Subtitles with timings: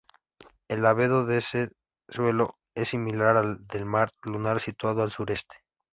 [0.67, 1.69] El albedo de este
[2.09, 5.57] suelo es similar al del mar lunar situado al sureste.